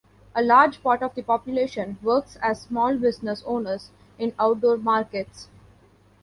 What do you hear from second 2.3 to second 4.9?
as small business owners in outdoor